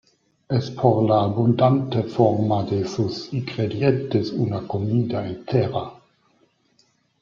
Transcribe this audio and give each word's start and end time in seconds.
Es 0.59 0.69
por 0.71 1.03
la 1.07 1.19
abundante 1.21 2.01
forma 2.01 2.63
de 2.63 2.87
sus 2.87 3.31
ingredientes 3.33 4.31
una 4.31 4.65
comida 4.67 5.27
entera. 5.27 5.93